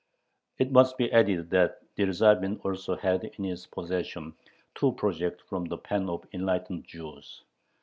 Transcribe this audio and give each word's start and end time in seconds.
It 0.57 0.71
must 0.71 0.97
be 0.97 1.11
added 1.13 1.51
that 1.51 1.77
Dyerzhavin 1.95 2.61
also 2.65 2.95
had 2.95 3.23
in 3.23 3.43
his 3.43 3.67
possession 3.67 4.33
two 4.73 4.93
projects 4.93 5.43
from 5.47 5.65
the 5.65 5.77
pen 5.77 6.09
of 6.09 6.25
"enlightened 6.33 6.85
Jews." 6.87 7.43